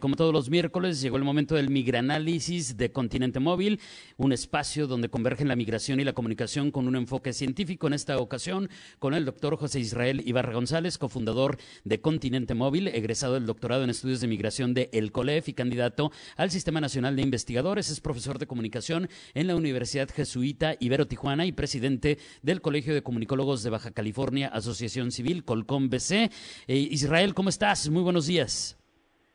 [0.00, 3.80] Como todos los miércoles, llegó el momento del migranálisis de Continente Móvil,
[4.16, 7.86] un espacio donde convergen la migración y la comunicación con un enfoque científico.
[7.86, 13.34] En esta ocasión, con el doctor José Israel Ibarra González, cofundador de Continente Móvil, egresado
[13.34, 17.22] del doctorado en estudios de migración de El COLEF y candidato al Sistema Nacional de
[17.22, 17.90] Investigadores.
[17.90, 23.02] Es profesor de comunicación en la Universidad Jesuita Ibero Tijuana y presidente del Colegio de
[23.02, 26.30] Comunicólogos de Baja California, Asociación Civil, Colcom BC.
[26.68, 27.90] Eh, Israel, ¿cómo estás?
[27.90, 28.78] Muy buenos días.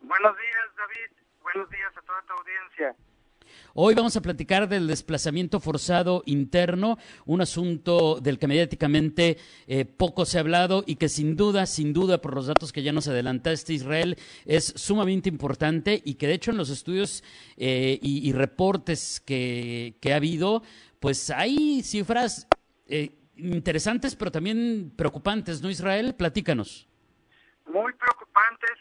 [0.01, 0.44] Buenos días.
[1.55, 2.95] Buenos días a toda tu audiencia.
[3.75, 10.25] Hoy vamos a platicar del desplazamiento forzado interno, un asunto del que mediáticamente eh, poco
[10.25, 13.07] se ha hablado y que sin duda, sin duda, por los datos que ya nos
[13.07, 17.23] adelantaste, Israel, es sumamente importante y que de hecho en los estudios
[17.55, 20.61] eh, y, y, reportes que, que, ha habido,
[20.99, 22.49] pues hay cifras
[22.87, 26.15] eh, interesantes, pero también preocupantes, ¿no, Israel?
[26.15, 26.89] Platícanos.
[27.65, 28.75] Muy preocupantes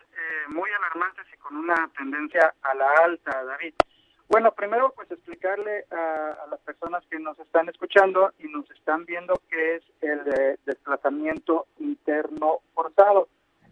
[0.48, 3.74] muy alarmantes con una tendencia a la alta, David.
[4.28, 9.04] Bueno, primero pues explicarle a, a las personas que nos están escuchando y nos están
[9.04, 13.28] viendo qué es el de desplazamiento interno forzado.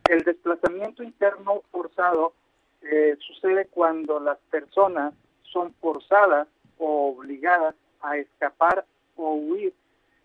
[0.09, 2.35] El desplazamiento interno forzado
[2.83, 8.85] eh, sucede cuando las personas son forzadas o obligadas a escapar
[9.17, 9.73] o huir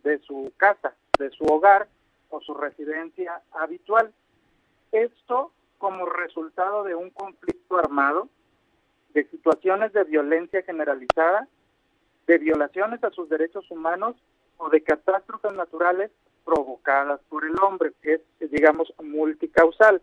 [0.04, 1.88] de su casa, de su hogar
[2.30, 4.12] o su residencia habitual.
[4.92, 8.30] Esto como resultado de un conflicto armado,
[9.14, 11.48] de situaciones de violencia generalizada,
[12.28, 14.16] de violaciones a sus derechos humanos
[14.58, 16.12] o de catástrofes naturales
[16.46, 20.02] provocadas por el hombre, que es, digamos, multicausal.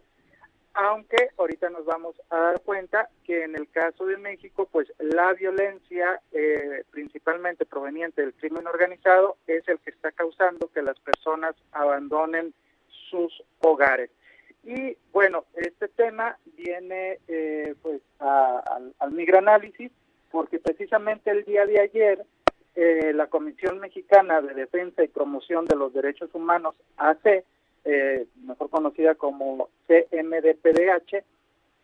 [0.75, 5.33] Aunque ahorita nos vamos a dar cuenta que en el caso de México, pues la
[5.35, 11.55] violencia, eh, principalmente proveniente del crimen organizado, es el que está causando que las personas
[11.73, 12.53] abandonen
[13.11, 14.11] sus hogares.
[14.65, 18.63] Y bueno, este tema viene eh, pues a,
[18.99, 19.93] al, migranálisis
[20.31, 22.25] porque precisamente el día de ayer
[22.75, 27.45] eh, la Comisión Mexicana de Defensa y Promoción de los Derechos Humanos, AC,
[27.85, 31.23] eh, mejor conocida como CMDPDH,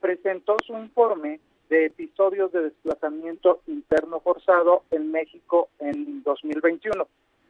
[0.01, 7.07] presentó su informe de episodios de desplazamiento interno forzado en México en 2021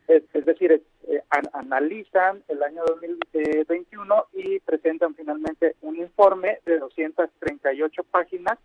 [0.09, 8.05] es, decir, eh, an, analizan el año 2021 y presentan finalmente un informe de 238
[8.05, 8.59] páginas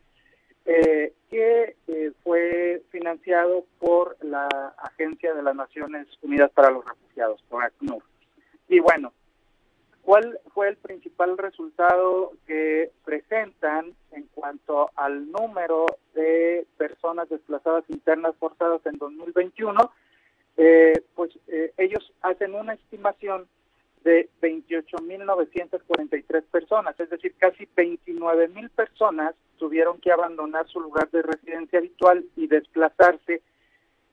[0.68, 4.48] eh, que eh, fue financiado por la
[4.80, 8.02] Agencia de las Naciones Unidas para los Refugiados, por ACNUR.
[8.68, 9.14] Y bueno,
[10.02, 15.86] ¿cuál fue el principal resultado que presentan en cuanto al número
[16.16, 19.92] de personas desplazadas internas forzadas en 2021?
[20.58, 23.48] Eh, pues eh, ellos hacen una estimación
[24.04, 31.80] de 28.943 personas, es decir, casi 29.000 personas tuvieron que abandonar su lugar de residencia
[31.80, 33.42] habitual y desplazarse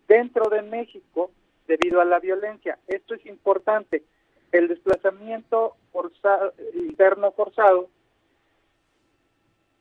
[0.09, 1.31] dentro de México
[1.67, 2.79] debido a la violencia.
[2.89, 4.03] Esto es importante.
[4.51, 7.91] El desplazamiento forzado, interno forzado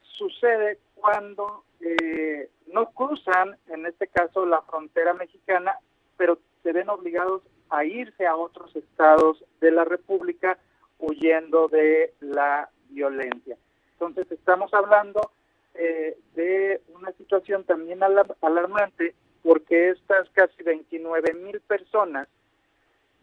[0.01, 5.78] sucede cuando eh, no cruzan, en este caso, la frontera mexicana,
[6.17, 10.57] pero se ven obligados a irse a otros estados de la República
[10.99, 13.57] huyendo de la violencia.
[13.94, 15.31] Entonces estamos hablando
[15.73, 22.27] eh, de una situación también alar alarmante porque estas casi 29 mil personas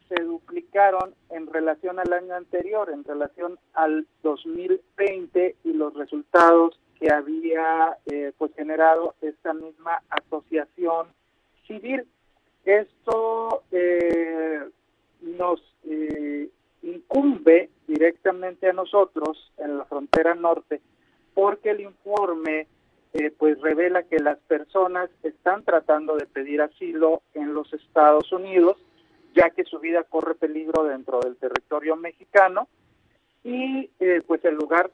[0.09, 7.12] se duplicaron en relación al año anterior, en relación al 2020 y los resultados que
[7.12, 11.09] había eh, pues generado esta misma asociación
[11.66, 12.06] civil.
[12.69, 14.61] Esto eh,
[15.23, 16.51] nos eh,
[16.83, 20.83] incumbe directamente a nosotros en la frontera norte
[21.33, 22.67] porque el informe
[23.15, 28.76] eh, pues revela que las personas están tratando de pedir asilo en los Estados Unidos
[29.35, 32.69] ya que su vida corre peligro dentro del territorio mexicano
[33.44, 34.91] y eh, pues el lugar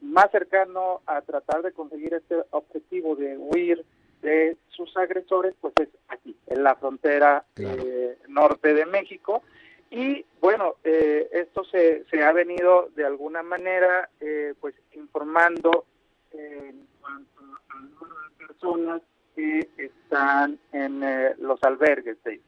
[0.00, 3.84] más cercano a tratar de conseguir este objetivo de huir
[4.24, 7.82] de sus agresores, pues es aquí, en la frontera claro.
[7.86, 9.42] eh, norte de México.
[9.90, 15.84] Y bueno, eh, esto se, se, ha venido de alguna manera eh, pues informando
[16.32, 19.02] en cuanto al número de personas
[19.36, 22.16] que están en eh, los albergues.
[22.24, 22.40] ¿sí?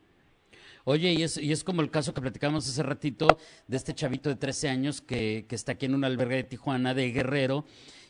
[0.85, 3.39] Oye, y es, y es como el caso que platicamos hace ratito
[3.69, 6.95] de este chavito de 13 años que, que está aquí en un albergue de Tijuana,
[6.95, 7.65] de Guerrero,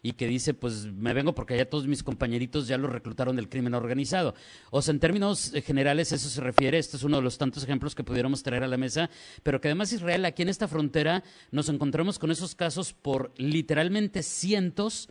[0.07, 3.49] y que dice, pues me vengo porque ya todos mis compañeritos ya lo reclutaron del
[3.49, 4.37] crimen organizado.
[4.71, 7.97] O sea, en términos generales eso se refiere, este es uno de los tantos ejemplos
[7.97, 9.11] que pudiéramos traer a la mesa,
[9.43, 14.23] pero que además Israel, aquí en esta frontera, nos encontramos con esos casos por literalmente
[14.23, 15.09] cientos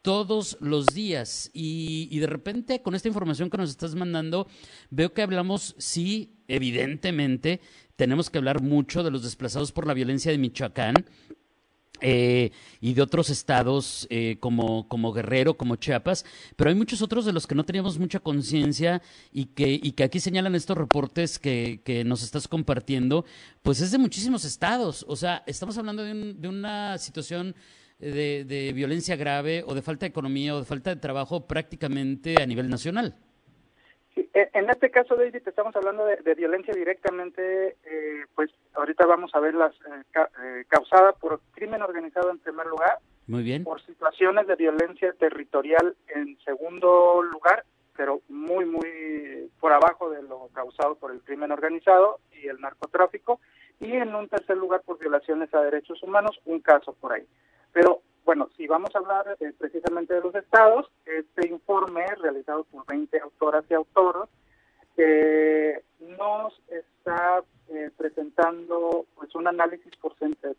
[0.00, 1.50] todos los días.
[1.52, 4.48] Y, de repente, con esta información que nos estás mandando,
[4.88, 7.60] veo que hablamos, sí, evidentemente,
[7.96, 10.94] tenemos que hablar mucho de los desplazados por la violencia de Michoacán.
[12.00, 16.24] Eh, y de otros estados eh, como, como Guerrero, como Chiapas,
[16.56, 19.02] pero hay muchos otros de los que no teníamos mucha conciencia
[19.32, 23.24] y que, y que aquí señalan estos reportes que, que nos estás compartiendo,
[23.62, 25.04] pues es de muchísimos estados.
[25.08, 27.54] O sea, estamos hablando de, un, de una situación
[27.98, 32.42] de, de, violencia grave o de falta de economía o de falta de trabajo prácticamente
[32.42, 33.14] a nivel nacional.
[34.14, 39.32] Sí, en este caso, David, estamos hablando de, de violencia directamente, eh, pues ahorita vamos
[39.34, 42.98] a ver las eh, ca eh, causada por crimen organizado en primer lugar,
[43.28, 47.64] muy bien, por situaciones de violencia territorial en segundo lugar,
[47.96, 53.40] pero muy muy por abajo de lo causado por el crimen organizado y el narcotráfico,
[53.78, 57.26] y en un tercer lugar por violaciones a derechos humanos, un caso por ahí.
[57.72, 62.86] Pero bueno, si vamos a hablar eh, precisamente de los estados, este informe realizado por
[62.86, 64.28] 20 autoras y autores
[64.96, 69.92] eh, nos está eh, presentando pues un análisis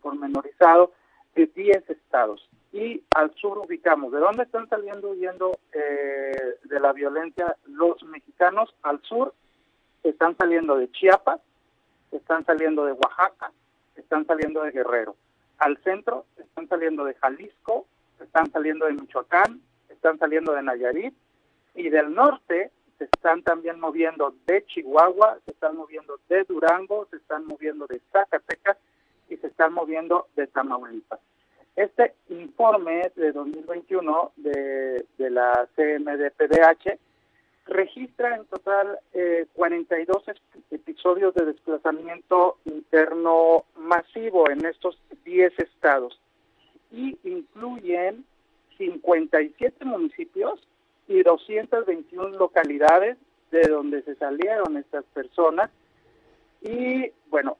[0.02, 0.94] pormenorizado
[1.36, 2.50] de 10 estados.
[2.74, 8.74] Y al sur ubicamos de dónde están saliendo huyendo eh, de la violencia los mexicanos
[8.82, 9.34] al sur
[10.04, 11.42] están saliendo de Chiapas
[12.12, 13.52] están saliendo de Oaxaca
[13.96, 15.16] están saliendo de Guerrero
[15.62, 17.86] al centro están saliendo de Jalisco,
[18.20, 21.14] están saliendo de Michoacán, están saliendo de Nayarit
[21.76, 27.18] y del norte se están también moviendo de Chihuahua, se están moviendo de Durango, se
[27.18, 28.78] están moviendo de Zacatecas
[29.30, 31.20] y se están moviendo de Tamaulipas.
[31.76, 36.98] Este informe de 2021 de, de la CMDPDH
[37.66, 40.24] registra en total eh, 42
[40.72, 44.98] episodios de desplazamiento interno masivo en estos
[45.32, 46.20] 10 estados
[46.92, 48.26] y incluyen
[48.78, 50.60] 57 municipios
[51.08, 53.18] y 221 localidades
[53.50, 55.72] de donde se salieron estas personas.
[56.62, 57.58] Y bueno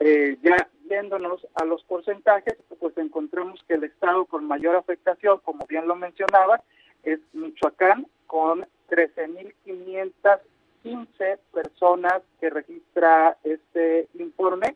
[0.00, 5.64] eh, ya viéndonos a los porcentajes pues encontramos que el estado con mayor afectación como
[5.66, 6.60] bien lo mencionaba
[7.04, 14.74] es Michoacán con 13.515 personas que registra este informe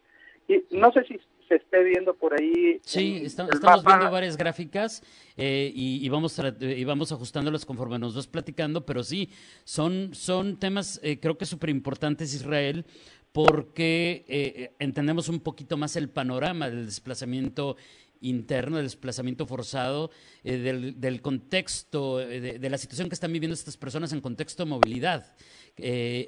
[0.48, 2.80] Y no sé si se esté viendo por ahí.
[2.82, 5.02] Sí, estamos viendo varias gráficas
[5.36, 9.30] eh, y, y, vamos y vamos ajustándolas conforme nos vas platicando, pero sí,
[9.64, 12.84] son, son temas, eh, creo que súper importantes, Israel,
[13.32, 17.76] porque eh, entendemos un poquito más el panorama del desplazamiento
[18.20, 20.10] interno, del desplazamiento forzado,
[20.44, 20.58] eh,
[20.96, 25.34] del, contexto, eh, de, la situación que están viviendo estas personas en contexto de movilidad.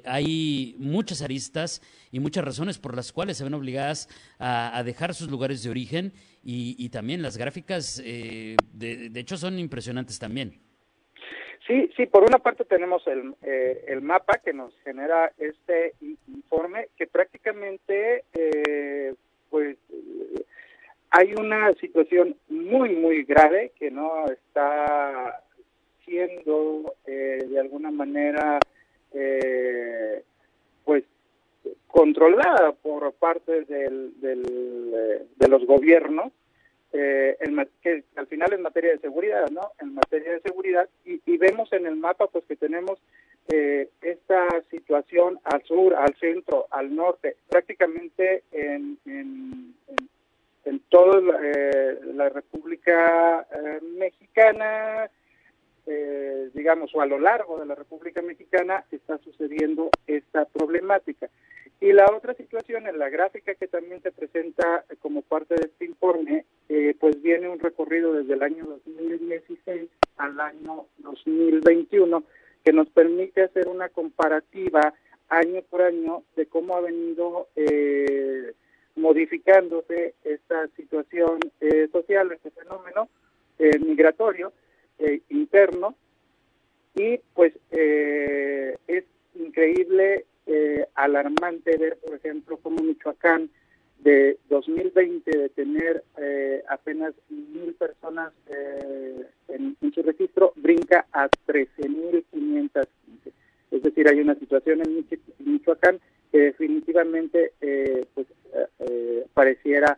[0.05, 1.81] Hay muchas aristas
[2.11, 4.09] y muchas razones por las cuales se ven obligadas
[4.39, 9.59] a, dejar sus lugares de origen y, y también las gráficas, de, de, hecho, son
[9.59, 10.64] impresionantes también.
[11.67, 15.95] Sí, sí, por una parte tenemos el, eh, el mapa que nos genera este
[16.27, 18.23] informe que prácticamente,
[19.49, 19.77] pues,
[21.09, 25.41] hay una situación muy, muy grave que no está
[26.03, 28.59] siendo eh, de alguna manera,
[29.13, 30.23] eh,
[30.83, 31.03] pues,
[31.63, 34.43] con controlada por parte del, del,
[35.35, 36.31] de los gobiernos,
[36.97, 37.37] eh,
[37.81, 39.71] que al final en materia de seguridad, ¿no?
[39.79, 42.99] En materia de seguridad, y, y vemos en el mapa pues que tenemos
[43.49, 49.75] eh, esta situación al sur, al centro, al norte, prácticamente en, en,
[50.63, 55.09] en, toda eh, la República eh, Mexicana,
[55.85, 61.29] eh, digamos, o a lo largo de la República Mexicana está sucediendo esta problemática.
[61.81, 65.85] Y la otra situación, en la gráfica que también se presenta como parte de este
[65.85, 72.23] informe, eh, pues viene un recorrido desde el año 2016 al año 2021
[72.63, 74.93] que nos permite hacer una comparativa
[75.29, 78.53] año por año de cómo ha venido eh,
[78.95, 83.09] modificándose esta situación eh, social, este fenómeno
[83.59, 84.53] eh, migratorio
[84.99, 85.95] eh, interno.
[86.95, 89.03] Y pues es
[89.33, 93.49] increíble, eh, alarmante ver, por ejemplo, cómo Michoacán
[93.99, 102.87] de 2020 de tener eh, apenas mil personas eh, en, su registro brinca a 13.515.
[103.71, 105.05] Es decir, hay una situación en
[105.39, 105.99] Michoacán
[106.31, 108.27] que definitivamente eh, pues
[108.79, 109.97] eh, pareciera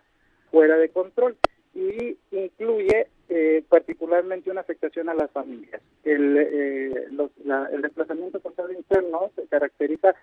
[0.51, 1.35] fuera de control
[1.73, 5.81] y incluye eh, particularmente una afectación a las familias.
[6.03, 10.15] El, eh, los, la, el desplazamiento forzado interno se caracteriza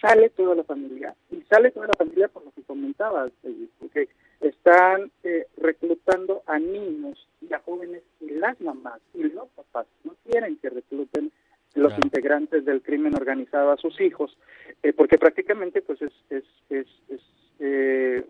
[0.00, 3.32] sale toda la familia y sale toda la familia por lo que comentabas,
[3.78, 4.08] porque
[4.40, 10.14] están eh, reclutando a niños y a jóvenes y las mamás y los papás no
[10.24, 11.30] quieren que recluten
[11.74, 12.02] los claro.
[12.04, 14.36] integrantes del crimen organizado a sus hijos,
[14.82, 17.20] eh, porque prácticamente pues es, es, es, es,
[17.60, 18.24] eh,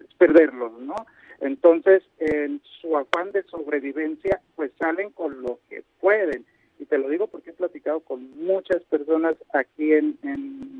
[0.00, 0.94] es perderlos, ¿no?
[1.40, 6.44] Entonces, en su afán de sobrevivencia, pues salen con lo que pueden.
[6.78, 10.79] Y te lo digo porque he platicado con muchas personas aquí en, en,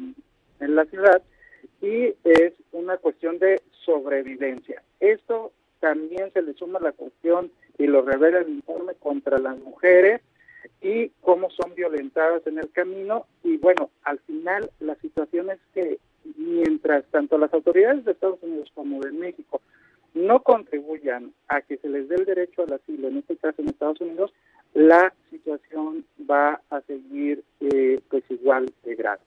[0.60, 1.22] en la ciudad
[1.80, 4.82] y es una cuestión de sobrevivencia.
[5.00, 10.20] Esto también se le suma la cuestión y lo revela el informe contra las mujeres
[10.82, 13.26] y cómo son violentadas en el camino.
[13.42, 15.98] Y bueno, al final la situación es que
[16.36, 19.60] mientras tanto las autoridades de Estados Unidos como de México
[20.12, 23.68] no contribuyan a que se les dé el derecho al asilo, en este caso en
[23.68, 24.32] Estados Unidos,
[24.74, 29.20] la situación va a seguir eh, pues igual de grave.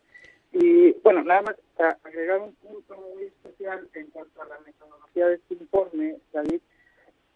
[0.54, 5.28] Y bueno, nada más a agregar un punto muy especial en cuanto a la metodología
[5.28, 6.62] de este informe, David,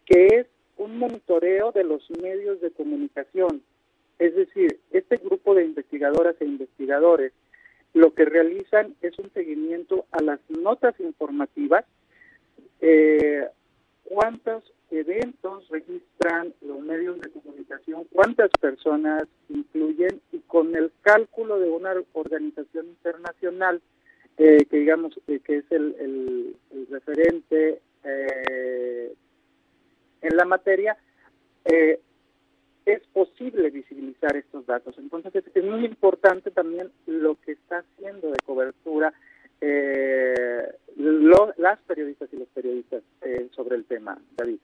[0.05, 0.47] que es
[0.77, 3.63] un monitoreo de los medios de comunicación.
[4.19, 7.33] Es decir, este grupo de investigadoras e investigadores
[7.93, 11.85] lo que realizan es un seguimiento a las notas informativas
[12.81, 13.47] eh,
[14.03, 21.69] cuántos eventos registran los medios de comunicación, cuántas personas incluyen y con el cálculo de
[21.69, 23.81] una organización internacional
[24.37, 26.55] eh, que digamos eh, que es el, el,
[26.89, 29.13] referente eh,
[30.21, 30.97] en la materia,
[31.65, 31.99] eh,
[32.85, 34.97] es posible visibilizar estos datos.
[34.97, 39.13] Entonces es, muy importante también lo que está haciendo de cobertura
[39.59, 43.03] eh, lo, las periodistas y los periodistas
[43.55, 44.59] sobre el tema, David.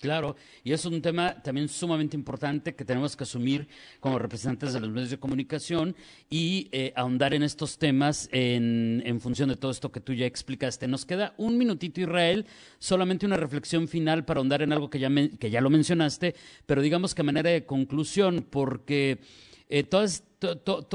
[0.00, 3.66] Claro, y es un tema también sumamente importante que tenemos que asumir
[3.98, 5.96] como representantes de los medios de comunicación
[6.28, 10.26] y eh, ahondar en estos temas en, en, función de todo esto que tú ya
[10.26, 10.86] explicaste.
[10.86, 12.44] Nos queda un minutito, Israel,
[12.78, 16.34] solamente una reflexión final para ahondar en algo que ya, que ya lo mencionaste,
[16.66, 19.18] pero digamos que a manera de conclusión, porque
[19.68, 20.06] eh, todo,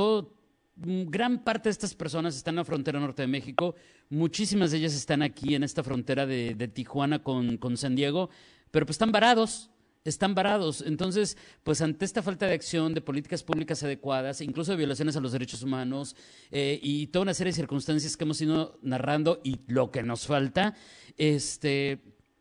[0.03, 0.37] to,
[0.75, 3.75] gran parte de estas personas están en la frontera norte de México,
[4.09, 8.29] muchísimas de ellas están aquí en esta frontera de, de Tijuana con, con, San Diego,
[8.71, 9.69] pero pues están varados,
[10.03, 10.81] están varados.
[10.81, 15.21] Entonces, pues ante esta falta de acción, de políticas públicas adecuadas, incluso de violaciones a
[15.21, 16.15] los derechos humanos
[16.51, 20.25] eh, y toda una serie de circunstancias que hemos ido narrando y lo que nos
[20.25, 20.73] falta,
[21.17, 21.99] este,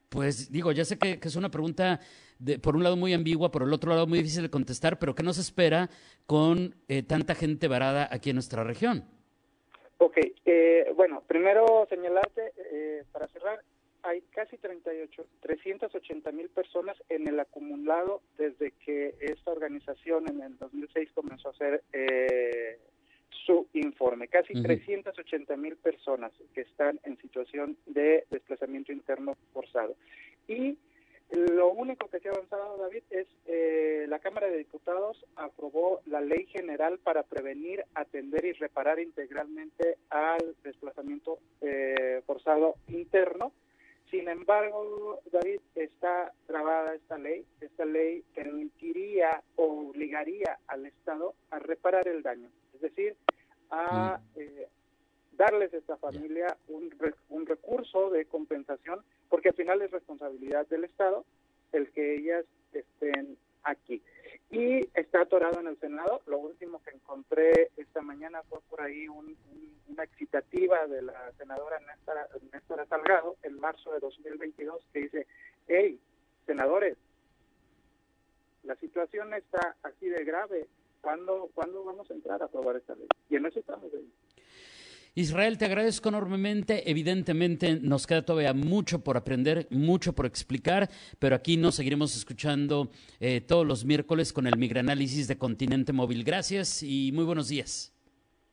[0.08, 2.00] pues digo, ya sé que, es una pregunta
[2.38, 5.14] de, por un lado muy ambigua, por el otro lado muy difícil de contestar, pero
[5.14, 5.90] ¿qué nos espera
[6.26, 9.04] con eh, tanta gente varada aquí en nuestra región?
[9.99, 13.60] Ok, eh, bueno, primero señalarte, eh, para cerrar,
[14.02, 20.59] hay casi 38, 380 mil personas en el acumulado desde que esta organización en el
[20.59, 22.78] 2006 comenzó a hacer eh,
[23.47, 24.28] su informe.
[24.28, 24.64] Casi uh -huh.
[24.64, 29.97] 380 mil personas que están en situación de desplazamiento interno forzado.
[30.49, 30.78] Y
[31.30, 36.21] lo único que se ha avanzado, David, es eh, la Cámara de Diputados aprobó la
[36.21, 43.52] Ley General para prevenir, atender y reparar integralmente al desplazamiento eh, forzado interno.
[44.11, 47.47] Sin embargo, David, está trabada esta ley.
[47.61, 53.17] Esta ley permitiría o obligaría al Estado a reparar el daño, es decir,
[53.71, 54.69] a eh,
[55.33, 56.93] darles a esta familia un,
[57.29, 61.25] un recurso de compensación, porque al final es responsabilidad del Estado
[61.73, 64.02] el que ellas estén aquí.
[64.50, 66.23] Y está atorado en el Senado.
[66.26, 72.87] Lo último que encontré esta mañana fue por ahí una excitativa de la senadora Néstora,
[72.87, 75.26] Salgado en marzo de 2022 que dice,
[75.69, 76.00] hey,
[76.47, 76.97] senadores,
[78.64, 80.66] la situación está así de grave.
[81.00, 83.09] ¿Cuándo, ¿Cuándo vamos a entrar a aprobar esta ley?
[83.30, 84.12] Y en eso estamos ahí.
[85.14, 86.90] Israel, te agradezco enormemente.
[86.90, 90.88] Evidentemente nos queda todavía mucho por aprender, mucho por explicar,
[91.19, 96.25] pero aquí nos seguiremos escuchando eh, todos los miércoles con el Migranálisis de Continente Móvil.
[96.25, 97.93] Gracias y muy buenos días.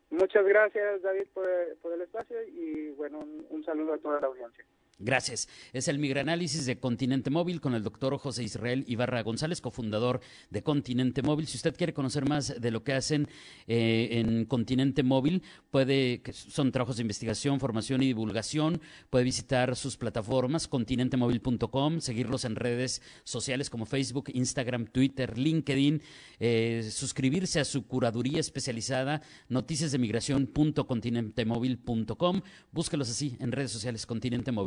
[0.09, 4.65] Muchas gracias, David, por, el espacio y bueno, un saludo a toda la audiencia.
[4.99, 5.47] Gracias.
[5.73, 10.63] Es el Migranálisis de Continente Móvil con el doctor José Israel Ibarra González, cofundador de
[10.63, 11.45] Continente Móvil.
[11.45, 13.27] Si usted quiere conocer más de lo que hacen
[13.67, 19.75] eh, en Continente Móvil, puede, que son trabajos de investigación, formación y divulgación, puede visitar
[19.75, 26.01] sus plataformas, continentemóvil.com, seguirlos en redes sociales como Facebook, Instagram, Twitter, LinkedIn,
[26.39, 32.41] eh, suscribirse a su curaduría especializada, noticias de migración.continentemóvil.com.
[32.71, 34.66] Búsquelos así en redes sociales, Continente Móvil.